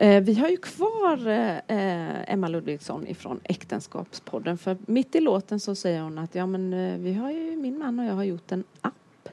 Eh, 0.00 0.22
vi 0.22 0.34
har 0.34 0.48
ju 0.48 0.56
kvar 0.56 1.26
eh, 1.26 2.32
Emma 2.32 2.48
Ludvigsson 2.48 3.06
ifrån 3.06 3.40
Äktenskapspodden 3.44 4.58
för 4.58 4.76
mitt 4.86 5.14
i 5.14 5.20
låten 5.20 5.60
så 5.60 5.74
säger 5.74 6.00
hon 6.02 6.18
att 6.18 6.34
ja 6.34 6.46
men 6.46 6.72
eh, 6.72 6.98
vi 6.98 7.14
har 7.14 7.30
ju, 7.30 7.56
min 7.56 7.78
man 7.78 8.00
och 8.00 8.06
jag 8.06 8.14
har 8.14 8.24
gjort 8.24 8.52
en 8.52 8.64
app 8.80 9.28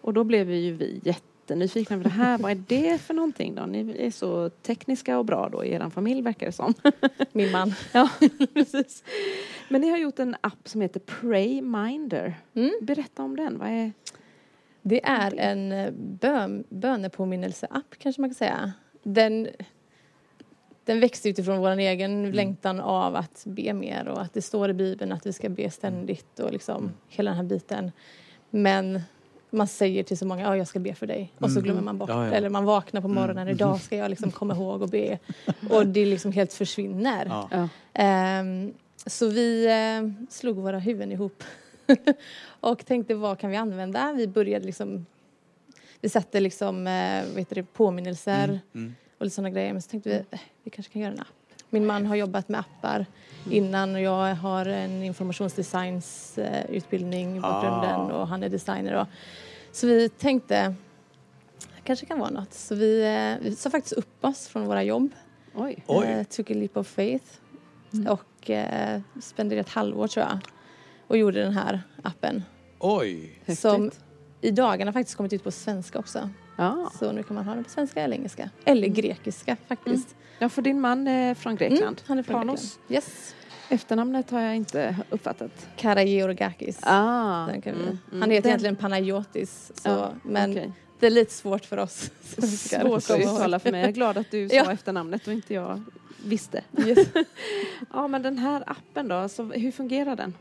och 0.00 0.14
då 0.14 0.24
blev 0.24 0.50
ju 0.50 0.72
vi 0.72 1.00
jättenyfikna 1.04 1.96
på 1.96 2.02
det 2.02 2.08
här, 2.08 2.38
vad 2.38 2.52
är 2.52 2.64
det 2.68 2.98
för 2.98 3.14
någonting 3.14 3.54
då? 3.54 3.66
Ni 3.66 3.96
är 3.98 4.10
så 4.10 4.48
tekniska 4.48 5.18
och 5.18 5.24
bra 5.24 5.48
då 5.48 5.64
i 5.64 5.72
er 5.72 5.90
familj 5.90 6.22
verkar 6.22 6.46
det 6.46 6.52
som. 6.52 6.74
Min 7.32 7.50
man. 7.50 7.74
ja, 7.92 8.08
precis. 8.54 9.04
Men 9.68 9.80
ni 9.80 9.90
har 9.90 9.98
gjort 9.98 10.18
en 10.18 10.36
app 10.40 10.68
som 10.68 10.80
heter 10.80 11.00
Prayminder. 11.00 12.34
Mm. 12.54 12.72
Berätta 12.82 13.22
om 13.22 13.36
den, 13.36 13.58
vad 13.58 13.68
är 13.68 13.92
Det 14.82 15.04
är 15.04 15.34
en 15.38 15.94
bön, 16.20 16.64
bönepåminnelse-app 16.68 17.94
kanske 17.98 18.20
man 18.20 18.30
kan 18.30 18.34
säga. 18.34 18.72
Den, 19.02 19.48
den 20.84 21.00
växte 21.00 21.28
utifrån 21.28 21.58
vår 21.58 21.70
egen 21.78 22.18
Mm. 22.18 22.32
längtan 22.32 22.80
av 22.80 23.16
att 23.16 23.42
be 23.46 23.72
mer 23.72 24.08
och 24.08 24.22
att 24.22 24.34
det 24.34 24.42
står 24.42 24.70
i 24.70 24.72
Bibeln 24.72 25.12
att 25.12 25.26
vi 25.26 25.32
ska 25.32 25.48
be 25.48 25.70
ständigt 25.70 26.38
och 26.40 26.52
liksom 26.52 26.76
Mm. 26.76 26.92
hela 27.08 27.30
den 27.30 27.36
här 27.36 27.44
biten. 27.44 27.92
Men 28.50 29.00
man 29.50 29.66
säger 29.68 30.02
till 30.02 30.18
så 30.18 30.26
många, 30.26 30.42
ja 30.42 30.56
jag 30.56 30.68
ska 30.68 30.78
be 30.78 30.94
för 30.94 31.06
dig. 31.06 31.32
Och 31.38 31.50
så 31.50 31.60
glömmer 31.60 31.82
man 31.82 31.98
bort 31.98 32.08
Ja, 32.08 32.26
ja. 32.26 32.32
Eller 32.32 32.48
man 32.48 32.64
vaknar 32.64 33.00
på 33.00 33.08
morgonen, 33.08 33.48
idag 33.48 33.80
ska 33.80 33.96
jag 33.96 34.10
liksom 34.10 34.30
komma 34.30 34.54
ihåg 34.54 34.82
och 34.82 34.88
be. 34.88 35.18
Och 35.70 35.86
det 35.86 36.06
liksom 36.06 36.32
helt 36.32 36.52
försvinner. 36.52 37.26
Ja. 37.50 37.68
Ehm, 37.94 38.72
så 39.06 39.28
vi 39.28 39.66
eh, 39.66 40.26
slog 40.30 40.56
våra 40.56 40.78
huvuden 40.78 41.12
ihop 41.12 41.44
och 42.60 42.86
tänkte 42.86 43.14
vad 43.14 43.38
kan 43.38 43.50
vi 43.50 43.56
använda? 43.56 44.12
Vi 44.16 44.26
började 44.26 44.66
liksom, 44.66 45.06
vi 46.00 46.08
satte 46.08 46.40
liksom, 46.40 46.86
eh, 46.86 47.22
vad 47.30 47.38
heter 47.38 47.54
det, 47.54 47.62
påminnelser 47.62 48.60
Mm. 48.74 48.94
Och 49.22 49.26
lite 49.26 49.34
sådana 49.34 49.50
grejer. 49.50 49.72
Men 49.72 49.82
så 49.82 49.90
tänkte 49.90 50.08
vi, 50.10 50.16
eh, 50.30 50.40
vi 50.62 50.70
kanske 50.70 50.92
kan 50.92 51.02
göra 51.02 51.12
en 51.12 51.20
app. 51.20 51.26
Min 51.70 51.86
man 51.86 52.06
har 52.06 52.16
jobbat 52.16 52.48
med 52.48 52.60
appar 52.60 53.06
innan 53.50 53.94
och 53.94 54.00
jag 54.00 54.34
har 54.34 54.66
en 54.66 55.02
informationsdesignsutbildning 55.02 56.76
utbildning 56.76 57.36
i 57.36 57.40
bakgrunden 57.40 58.00
Ah. 58.00 58.20
och 58.20 58.28
han 58.28 58.42
är 58.42 58.48
designer. 58.48 58.94
Och, 58.94 59.06
så 59.72 59.86
vi 59.86 60.08
tänkte, 60.08 60.74
det 61.58 61.82
kanske 61.84 62.06
kan 62.06 62.18
vara 62.18 62.30
något. 62.30 62.52
Så 62.54 62.74
vi, 62.74 63.02
eh, 63.02 63.44
vi 63.44 63.56
sa 63.56 63.70
faktiskt 63.70 63.92
upp 63.92 64.24
oss 64.24 64.48
från 64.48 64.66
våra 64.66 64.82
jobb 64.82 65.10
Oj. 65.54 65.84
Oj. 65.86 66.06
Eh, 66.06 66.22
took 66.24 66.50
a 66.50 66.54
leap 66.54 66.76
of 66.76 66.86
faith. 66.86 67.26
Och 68.08 68.50
eh, 68.50 69.00
spenderade 69.20 69.60
ett 69.60 69.68
halvår 69.68 70.08
tror 70.08 70.26
jag. 70.26 70.38
Och 71.06 71.16
gjorde 71.16 71.42
den 71.42 71.52
här 71.52 71.82
appen. 72.02 72.42
Oj. 72.78 73.38
Häftigt. 73.38 73.58
Som 73.58 73.90
i 74.40 74.50
dagarna 74.50 74.92
faktiskt 74.92 75.16
kommit 75.16 75.32
ut 75.32 75.44
på 75.44 75.50
svenska 75.50 75.98
också. 75.98 76.30
Ja. 76.56 76.90
Så 76.98 77.12
nu 77.12 77.22
kan 77.22 77.34
man 77.34 77.44
ha 77.44 77.54
den 77.54 77.64
på 77.64 77.70
svenska 77.70 78.02
eller 78.02 78.16
engelska. 78.16 78.50
Eller 78.64 78.88
grekiska 78.88 79.56
faktiskt. 79.68 80.14
ja, 80.38 80.48
för 80.48 80.62
din 80.62 80.80
man 80.80 81.06
är 81.08 81.34
från 81.34 81.56
Grekland. 81.56 81.82
Mm, 81.82 81.96
han 82.06 82.18
är 82.18 82.22
från 82.22 82.36
Panos. 82.40 82.60
Grekland. 82.88 82.94
Yes. 82.94 83.34
Efternamnet 83.68 84.30
har 84.30 84.40
jag 84.40 84.56
inte 84.56 84.96
uppfattat. 85.10 85.66
Karageorgakis. 85.76 86.78
Ah. 86.82 87.48
Mm, 87.48 87.62
mm. 87.64 87.98
Han 88.20 88.30
heter 88.30 88.42
Den- 88.42 88.46
egentligen 88.50 88.76
Panayotis. 88.76 89.72
Så, 89.74 89.88
Ja, 89.88 90.10
men 90.22 90.50
okej. 90.50 90.72
det 91.00 91.06
är 91.06 91.10
lite 91.10 91.32
svårt 91.32 91.64
för 91.64 91.76
oss 91.76 92.10
Svårt 92.58 93.10
att 93.10 93.20
uttala 93.20 93.58
för 93.58 93.70
mig. 93.70 93.80
Jag 93.80 93.88
är 93.88 93.92
glad 93.92 94.18
att 94.18 94.30
du 94.30 94.48
sa 94.48 94.54
Ja. 94.54 94.72
efternamnet 94.72 95.26
och 95.26 95.32
inte 95.32 95.54
jag 95.54 95.82
visste. 96.24 96.62
Yes. 96.86 96.98
Ja, 97.92 98.08
men 98.08 98.22
den 98.22 98.38
här 98.38 98.62
appen 98.66 99.08
då, 99.08 99.28
så 99.28 99.42
hur 99.44 99.72
fungerar 99.72 100.16
den? 100.16 100.34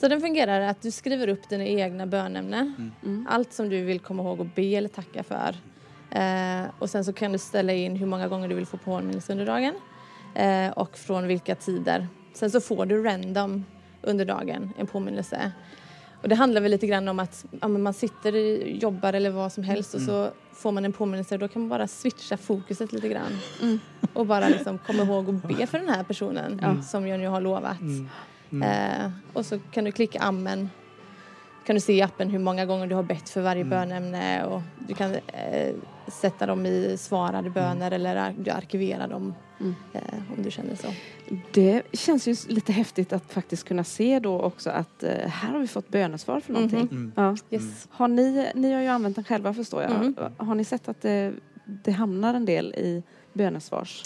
Så 0.00 0.08
den 0.08 0.20
fungerar 0.20 0.60
att 0.60 0.82
du 0.82 0.90
skriver 0.90 1.28
upp 1.28 1.48
dina 1.48 1.64
egna 1.64 2.06
bönämnen. 2.06 2.92
Mm. 3.04 3.26
Allt 3.30 3.52
som 3.52 3.68
du 3.68 3.82
vill 3.84 4.00
komma 4.00 4.22
ihåg 4.22 4.40
och 4.40 4.46
be 4.54 4.62
eller 4.76 4.88
tacka 4.88 5.22
för. 5.22 5.54
Eh, 6.10 6.66
och 6.78 6.90
sen 6.90 7.04
så 7.04 7.12
kan 7.12 7.32
du 7.32 7.38
ställa 7.38 7.72
in 7.72 7.96
hur 7.96 8.06
många 8.06 8.28
gånger 8.28 8.48
du 8.48 8.54
vill 8.54 8.66
få 8.66 8.76
påminnelse 8.76 9.32
under 9.32 9.46
dagen. 9.46 9.74
Eh, 10.34 10.70
och 10.72 10.98
från 10.98 11.26
vilka 11.26 11.54
tider. 11.54 12.08
Sen 12.34 12.50
så 12.50 12.60
får 12.60 12.86
du 12.86 13.02
random 13.02 13.64
under 14.02 14.24
dagen 14.24 14.72
en 14.78 14.86
påminnelse. 14.86 15.52
Och 16.22 16.28
det 16.28 16.34
handlar 16.34 16.60
väl 16.60 16.70
lite 16.70 16.86
grann 16.86 17.08
om 17.08 17.18
att 17.18 17.44
ja, 17.60 17.68
men 17.68 17.82
man 17.82 17.94
sitter, 17.94 18.34
i- 18.34 18.78
jobbar 18.82 19.12
eller 19.12 19.30
vad 19.30 19.52
som 19.52 19.64
helst 19.64 19.94
och 19.94 20.00
så 20.00 20.30
får 20.52 20.72
man 20.72 20.84
en 20.84 20.92
påminnelse 20.92 21.34
och 21.34 21.38
då 21.38 21.48
kan 21.48 21.62
man 21.62 21.68
bara 21.68 21.86
switcha 21.88 22.36
fokuset 22.36 22.92
lite 22.92 23.08
grann. 23.08 23.38
Och 24.12 24.26
bara 24.26 24.48
liksom 24.48 24.78
komma 24.78 25.02
ihåg 25.02 25.28
och 25.28 25.34
be 25.34 25.66
för 25.66 25.78
den 25.78 25.88
här 25.88 26.04
personen 26.04 26.58
som 26.82 27.06
jag 27.08 27.20
nu 27.20 27.26
har 27.28 27.40
lovat. 27.40 27.76
Eh, 28.62 29.10
och 29.32 29.46
så 29.46 29.58
kan 29.58 29.84
du 29.84 29.92
klicka 29.92 30.18
amen. 30.20 30.70
Kan 31.66 31.74
du 31.76 31.80
se 31.80 31.92
i 31.92 32.02
appen 32.02 32.28
hur 32.30 32.38
många 32.38 32.66
gånger 32.66 32.86
du 32.86 32.94
har 32.94 33.02
bett 33.02 33.28
för 33.28 33.40
varje 33.42 33.64
bönämne 33.64 34.44
och 34.44 34.62
du 34.88 34.94
kan 34.94 35.14
eh, 35.14 35.74
sätta 36.08 36.46
dem 36.46 36.66
i 36.66 36.96
svarade 36.98 37.50
böner 37.50 37.90
eller 37.90 38.16
ar- 38.16 38.34
du 38.38 38.50
arkiverar 38.50 39.08
dem 39.08 39.34
eh, 39.92 40.00
om 40.36 40.42
du 40.42 40.50
känner 40.50 40.74
så. 40.76 40.88
Det 41.52 41.82
känns 41.92 42.28
ju 42.28 42.36
lite 42.48 42.72
häftigt 42.72 43.12
att 43.12 43.32
faktiskt 43.32 43.64
kunna 43.68 43.84
se 43.84 44.18
då 44.20 44.40
också 44.40 44.70
att 44.70 45.02
eh, 45.02 45.28
här 45.28 45.52
har 45.52 45.58
vi 45.58 45.66
fått 45.66 45.88
bönesvar 45.88 46.40
för 46.40 46.52
någonting. 46.52 46.80
Mm. 46.80 47.12
Ja. 47.16 47.36
Yes. 47.50 47.88
Har 47.90 48.08
ni, 48.08 48.50
ni 48.54 48.72
har 48.72 48.80
ju 48.82 48.88
använt 48.88 49.14
den 49.16 49.24
själva 49.24 49.54
förstår 49.54 49.82
jag. 49.82 49.90
Mm. 49.92 50.14
Har 50.36 50.54
ni 50.54 50.64
sett 50.64 50.88
att 50.88 51.02
det, 51.02 51.32
det 51.64 51.92
hamnar 51.92 52.34
en 52.34 52.44
del 52.44 52.74
i 52.74 53.02
bönesvars? 53.32 54.02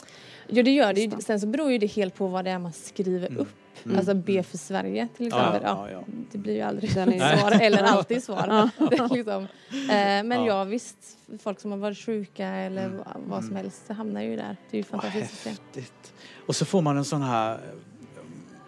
Jo 0.48 0.62
det 0.62 0.70
gör 0.70 0.92
det. 0.92 1.22
Sen 1.22 1.40
så 1.40 1.46
beror 1.46 1.72
ju 1.72 1.78
det 1.78 1.86
helt 1.86 2.14
på 2.14 2.26
vad 2.26 2.44
det 2.44 2.50
är 2.50 2.58
man 2.58 2.72
skriver 2.72 3.38
upp. 3.38 3.48
Alltså 3.96 4.14
be 4.14 4.42
för 4.42 4.58
Sverige 4.58 5.08
till 5.16 5.26
Mm. 5.26 5.38
Ja, 5.38 5.46
exempel. 5.46 5.70
ja, 5.76 5.90
ja. 5.90 6.02
Det 6.32 6.38
blir 6.38 6.54
ju 6.54 6.60
aldrig 6.60 6.92
svar 6.92 7.60
eller 7.60 7.82
alltid 7.82 8.24
svar. 8.24 8.70
Liksom. 9.14 9.42
eh, 9.42 9.88
men 10.24 10.30
Ja. 10.32 10.46
ja 10.46 10.64
visst, 10.64 10.96
folk 11.42 11.60
som 11.60 11.70
har 11.70 11.78
varit 11.78 11.98
sjuka 11.98 12.46
eller 12.46 12.84
Mm. 12.84 13.00
vad- 13.26 13.44
som 13.44 13.56
helst 13.56 13.82
det 13.86 13.94
hamnar 13.94 14.22
ju 14.22 14.36
där. 14.36 14.56
Det 14.70 14.76
är 14.76 14.78
ju 14.78 14.84
fantastiskt 14.84 15.32
att 15.32 15.38
se. 15.38 15.50
häftigt. 15.50 16.12
Och 16.46 16.56
så 16.56 16.64
får 16.64 16.82
man 16.82 16.96
en 16.96 17.04
sån 17.04 17.22
här 17.22 17.52
eh, 17.54 17.58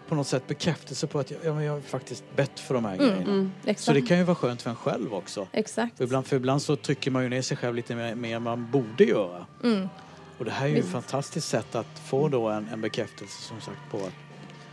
på 0.07 0.15
något 0.15 0.27
sätt 0.27 0.47
bekräftelse 0.47 1.07
på 1.07 1.19
att 1.19 1.31
jag, 1.31 1.39
ja, 1.43 1.53
men 1.53 1.63
jag 1.63 1.73
har 1.73 1.81
faktiskt 1.81 2.23
bett 2.35 2.59
för 2.59 2.73
de 2.73 2.85
här 2.85 2.93
Mm. 2.93 3.07
grejerna. 3.07 3.31
Mm. 3.31 3.51
Så 3.77 3.93
det 3.93 4.01
kan 4.01 4.17
ju 4.17 4.23
vara 4.23 4.35
skönt 4.35 4.61
för 4.61 4.69
en 4.69 4.75
själv 4.75 5.13
också. 5.13 5.47
Exakt. 5.51 5.97
För 5.97 6.03
ibland, 6.03 6.25
för 6.27 6.35
ibland 6.35 6.61
så 6.61 6.75
trycker 6.75 7.11
man 7.11 7.23
ju 7.23 7.29
ner 7.29 7.41
sig 7.41 7.57
själv 7.57 7.75
lite 7.75 7.95
mer, 7.95 8.15
mer 8.15 8.35
än 8.35 8.43
man 8.43 8.71
borde 8.71 9.03
göra. 9.03 9.45
Mm. 9.63 9.89
Och 10.37 10.45
det 10.45 10.51
här 10.51 10.65
är 10.65 10.69
ju 10.69 10.75
ett 10.77 10.83
Visst. 10.83 10.91
fantastiskt 10.93 11.47
sätt 11.47 11.75
att 11.75 11.99
få 12.05 12.27
då 12.27 12.47
en, 12.49 12.67
en 12.73 12.81
bekräftelse 12.81 13.41
som 13.41 13.61
sagt 13.61 13.79
på 13.91 13.97
att 13.97 14.13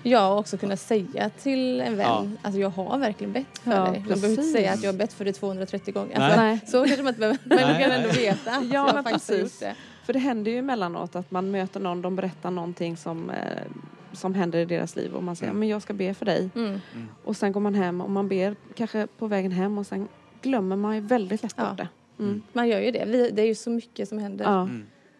Ja, 0.02 0.32
och 0.32 0.38
också 0.38 0.56
kunna 0.58 0.76
säga 0.76 1.30
till 1.30 1.80
en 1.80 1.96
vän 1.96 2.06
Ja. 2.42 2.48
att 2.48 2.54
jag 2.54 2.68
har 2.70 2.98
verkligen 2.98 3.32
bett 3.32 3.58
för 3.58 3.70
Ja, 3.70 3.76
dig. 3.76 3.84
Man 3.84 4.02
behöver 4.02 4.28
inte 4.28 4.36
precis. 4.36 4.52
säga 4.52 4.72
att 4.72 4.82
jag 4.82 4.92
har 4.92 4.98
bett 4.98 5.12
för 5.12 5.24
dig 5.24 5.34
230 5.34 5.94
gånger. 5.94 6.18
Nej. 6.18 6.24
Alltså, 6.30 6.40
Nej. 6.40 6.60
så 6.66 6.84
kanske 6.84 7.02
man 7.02 7.08
inte 7.08 7.20
behöver, 7.20 7.38
men 7.44 7.60
man 7.72 7.80
kan 7.82 7.90
ändå 7.90 8.08
veta 8.08 8.50
att 8.50 8.64
Ja, 8.64 8.86
jag 8.86 8.94
men 8.94 9.04
faktiskt 9.04 9.28
har 9.28 9.36
gjort 9.36 9.44
precis. 9.44 9.58
det. 9.60 9.74
För 10.04 10.12
det 10.12 10.18
händer 10.18 10.50
ju 10.50 10.58
emellanåt 10.58 11.16
att 11.16 11.30
man 11.30 11.50
möter 11.50 11.80
någon, 11.80 12.02
de 12.02 12.16
berättar 12.16 12.50
någonting 12.50 12.96
som, 12.96 13.30
eh, 13.30 13.36
som 14.12 14.34
händer 14.34 14.58
i 14.58 14.64
deras 14.64 14.96
liv 14.96 15.12
och 15.14 15.22
man 15.24 15.36
säger 15.36 15.50
Mm. 15.50 15.60
men 15.60 15.68
jag 15.68 15.82
ska 15.82 15.92
be 15.92 16.14
för 16.14 16.26
dig. 16.26 16.50
Mm. 16.54 16.80
Och 17.24 17.36
sen 17.36 17.52
går 17.52 17.60
man 17.60 17.74
hem 17.74 18.00
och 18.00 18.10
man 18.10 18.28
ber 18.28 18.56
kanske 18.74 19.06
på 19.18 19.26
vägen 19.26 19.52
hem 19.52 19.78
och 19.78 19.86
sen 19.86 20.08
glömmer 20.42 20.76
man 20.76 20.94
ju 20.94 21.00
väldigt 21.00 21.42
lätt 21.42 21.54
Ja. 21.56 21.68
bort 21.68 21.76
det. 21.76 21.88
Mm. 22.18 22.42
Man 22.52 22.68
gör 22.68 22.80
ju 22.80 22.90
det. 22.90 23.04
Vi, 23.06 23.30
det 23.30 23.42
är 23.42 23.46
ju 23.46 23.54
så 23.54 23.70
mycket 23.70 24.08
som 24.08 24.18
händer. 24.18 24.44
Ja. 24.44 24.68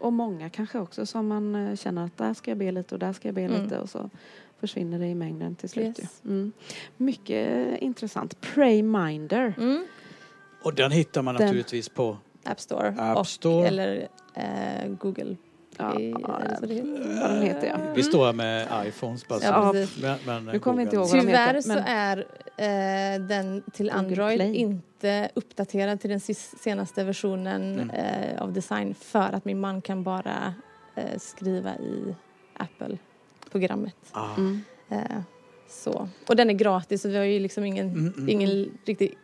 Och 0.01 0.13
många 0.13 0.51
kanske 0.51 0.79
också 0.79 1.07
som 1.07 1.29
man 1.29 1.55
eh, 1.55 1.77
känner 1.77 2.05
att 2.05 2.17
där 2.17 2.35
ska 2.35 2.51
jag 2.51 2.59
be 2.59 2.73
lite 2.73 2.95
och 2.95 2.99
där 2.99 3.13
ska 3.13 3.29
jag 3.29 3.35
be 3.35 3.41
Mm. 3.43 3.63
lite 3.63 3.79
och 3.79 3.91
så 3.91 4.11
försvinner 4.61 4.99
det 4.99 5.07
i 5.07 5.15
mängden 5.15 5.57
till 5.57 5.69
slut. 5.69 5.99
Yes. 5.99 6.23
Mm. 6.25 6.53
Mycket 6.97 7.69
eh, 7.69 7.83
intressant. 7.85 8.41
Prayminder. 8.41 9.55
Mm. 9.59 9.87
Och 10.63 10.75
den 10.75 10.91
hittar 10.91 11.23
man 11.23 11.35
Den- 11.35 11.47
naturligtvis 11.47 11.89
på 11.89 12.17
App 12.45 12.61
Store. 12.61 12.89
App 12.99 13.17
och, 13.19 13.27
Store. 13.27 13.67
Eller 13.69 14.09
eh, 14.35 14.89
Google. 14.89 15.37
Ja, 15.81 15.91
Play, 15.93 16.11
är 16.13 16.49
det 16.49 16.57
så 16.61 16.67
det 16.67 16.75
heter? 16.75 17.21
vad 17.21 17.31
den 17.31 17.43
heter 17.43 17.67
ja. 17.67 17.77
Vi 17.95 18.03
står 18.03 18.27
här 18.27 18.33
med 18.33 18.69
iPhones 18.87 19.29
bara. 19.29 19.41
Ja. 19.43 19.73
Men, 20.03 20.17
men 20.27 20.45
Nu 20.45 20.59
kommer 20.59 20.77
vi 20.77 20.83
inte 20.83 20.97
ihåg 20.97 21.09
vad 21.09 21.19
de 21.19 21.27
heter, 21.29 21.47
Tyvärr 21.53 21.61
så 21.61 21.69
men- 21.69 21.85
är 21.85 22.19
eh, 23.17 23.21
den 23.21 23.63
till 23.73 23.91
Android 23.91 24.41
inte 24.41 25.29
uppdaterad 25.35 26.01
till 26.01 26.11
den 26.11 26.21
senaste 26.61 27.05
versionen 27.05 27.81
Mm. 27.81 27.91
eh, 27.91 28.43
av 28.43 28.53
design 28.53 28.95
för 28.95 29.33
att 29.33 29.45
min 29.45 29.61
man 29.61 29.83
kan 29.83 30.03
bara 30.03 30.55
eh, 30.95 31.19
skriva 31.19 31.77
i 31.77 32.15
Apple-programmet. 32.57 33.97
Ah. 34.13 34.35
Mm. 34.37 34.61
Eh, 34.89 34.99
så. 35.69 36.09
Och 36.29 36.37
den 36.37 36.51
är 36.51 36.55
gratis 36.55 37.03
så 37.03 37.09
vi 37.09 37.17
har 37.17 37.25
ju 37.25 37.39
liksom 37.41 37.65
ingen, 37.65 37.87
Mm, 37.89 38.13
mm. 38.17 38.29
ingen 38.29 38.71
riktig 38.85 39.15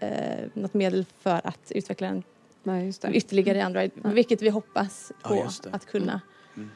eh, 0.00 0.10
något 0.54 0.74
medel 0.74 1.04
för 1.20 1.40
att 1.44 1.72
utveckla 1.74 2.06
den 2.08 2.22
Nej, 2.66 2.86
just 2.86 3.02
det. 3.02 3.12
ytterligare 3.12 3.58
i 3.58 3.60
Android. 3.60 3.90
Vilket 3.94 4.42
vi 4.42 4.48
hoppas 4.48 5.12
Ja, 5.22 5.28
på 5.28 5.34
det. 5.62 5.70
att 5.74 5.86
kunna. 5.86 6.20
Mm. 6.56 6.70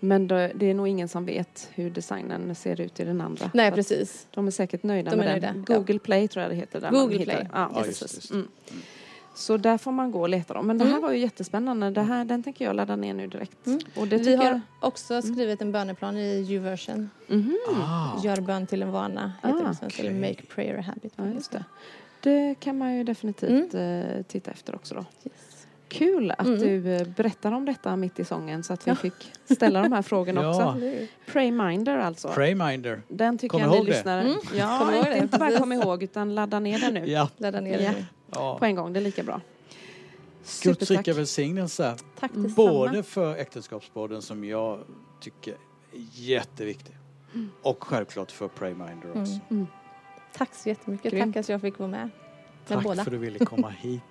Men 0.00 0.28
då, 0.28 0.34
det 0.54 0.66
är 0.70 0.74
nog 0.74 0.88
ingen 0.88 1.08
som 1.08 1.24
vet 1.24 1.68
hur 1.74 1.90
designen 1.90 2.54
ser 2.54 2.80
ut 2.80 3.00
i 3.00 3.04
den 3.04 3.20
andra. 3.20 3.50
Nej 3.54 3.72
precis. 3.72 4.26
De 4.30 4.46
är 4.46 4.50
säkert 4.50 4.82
nöjda 4.82 5.10
De 5.10 5.16
med 5.16 5.26
den. 5.42 5.54
nöjda, 5.54 5.72
ja. 5.72 5.76
Google 5.78 5.98
Play 5.98 6.28
tror 6.28 6.42
jag 6.42 6.50
det 6.52 6.56
heter. 6.56 6.80
Där 6.80 6.90
Google 6.90 7.02
man 7.02 7.18
hittar 7.18 7.24
Play. 7.34 7.48
Ja, 7.52 7.70
Ja, 7.74 7.86
just 7.86 8.02
just 8.02 8.30
Mm. 8.30 8.48
Så 9.34 9.56
där 9.56 9.78
får 9.78 9.92
man 9.92 10.10
gå 10.10 10.20
och 10.20 10.28
leta 10.28 10.54
dem. 10.54 10.66
Men 10.66 10.78
det 10.78 10.84
här 10.84 10.90
Mm. 10.90 11.02
var 11.02 11.12
ju 11.12 11.18
jättespännande. 11.18 11.90
Det 11.90 12.02
här, 12.02 12.24
den 12.24 12.42
tänker 12.42 12.64
jag 12.64 12.76
ladda 12.76 12.96
ner 12.96 13.14
nu 13.14 13.26
direkt. 13.26 13.66
Mm. 13.66 13.78
Och 13.96 14.08
det 14.08 14.16
Vi 14.16 14.36
har 14.36 14.44
jag... 14.44 14.60
också 14.80 15.22
skrivit 15.22 15.62
en 15.62 15.72
böneplan 15.72 16.16
i 16.16 16.46
U-version. 16.54 17.10
Mhm. 17.28 17.56
Ah. 17.70 18.22
Gör 18.24 18.40
bön 18.40 18.66
till 18.66 18.82
en 18.82 18.90
vana, 18.92 19.32
heter 19.42 19.58
Ah, 19.64 19.74
det. 19.80 19.98
Eller 20.00 20.10
okej. 20.10 20.20
make 20.20 20.46
prayer 20.54 20.78
a 20.78 20.82
habit. 20.86 21.12
Ja, 21.16 21.26
just 21.34 21.50
det. 21.52 21.64
Det 22.26 22.54
kan 22.60 22.78
man 22.78 22.96
ju 22.96 23.04
definitivt 23.04 23.74
Mm. 23.74 24.10
eh, 24.16 24.22
titta 24.22 24.50
efter 24.50 24.74
också 24.74 24.94
då. 24.94 25.04
Yes. 25.24 25.66
kul 25.88 26.30
att 26.30 26.46
Mm. 26.46 26.58
du 26.60 26.92
eh, 26.94 27.06
berättar 27.08 27.52
om 27.52 27.64
detta 27.64 27.96
mitt 27.96 28.18
i 28.18 28.24
sången 28.24 28.62
så 28.64 28.72
att 28.72 28.88
vi 28.88 28.94
fick 28.94 29.32
ställa 29.50 29.82
de 29.82 29.92
här 29.92 30.02
frågorna 30.12 30.42
Ja. 30.42 30.50
också. 30.50 30.80
Prayminder 31.26 31.98
alltså. 31.98 32.28
Prayminder. 32.28 33.02
Den 33.08 33.38
tycker 33.38 33.48
Kom 33.58 33.60
jag 33.60 33.84
ni 33.84 33.90
lyssnare... 33.90 34.20
Mm. 34.22 34.38
Ja, 34.56 34.78
Kom 34.78 34.88
ihåg 34.94 34.98
inte, 34.98 35.10
det, 35.10 35.18
inte 35.18 35.38
bara 35.38 35.58
kom 35.58 35.72
ihåg 35.72 36.02
utan 36.02 36.34
ladda 36.34 36.60
ner 36.60 36.78
den 36.78 36.94
nu. 36.94 37.06
Ja. 37.10 37.28
Ladda 37.36 37.60
ner 37.60 37.80
Ja. 37.80 37.92
ja. 38.32 38.58
På 38.58 38.64
en 38.64 38.74
gång, 38.76 38.92
det 38.92 38.98
är 39.00 39.04
lika 39.04 39.22
bra. 39.22 39.40
Guds 40.62 40.90
rika 40.90 41.12
välsignelse. 41.12 41.96
Tack 42.20 42.34
Mm. 42.34 42.52
Både 42.54 43.02
för 43.02 43.36
äktenskapspodden 43.36 44.22
som 44.22 44.44
jag 44.44 44.80
tycker 45.20 45.52
är 45.52 45.56
jätteviktig. 46.12 46.96
Och 47.62 47.84
självklart 47.84 48.30
för 48.30 48.48
Prayminder 48.48 49.10
också. 49.20 49.32
Tack 50.38 50.54
så 50.54 50.68
jättemycket. 50.68 51.12
Grym. 51.12 51.32
Tack 51.32 51.40
att 51.40 51.48
jag 51.48 51.60
fick 51.60 51.78
vara 51.78 51.88
med. 51.90 52.00
Med 52.00 52.10
Tack 52.68 52.82
båda. 52.82 52.94
för 53.04 53.10
att 53.10 53.10
du 53.10 53.18
ville 53.18 53.38
komma 53.44 53.68
hit. 53.70 54.02